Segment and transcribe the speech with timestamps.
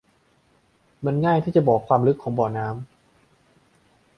[1.05, 2.85] มันง่ายที่จะบอกความลึกของบ่อน้ำ